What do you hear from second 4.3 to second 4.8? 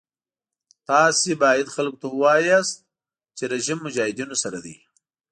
سره دی.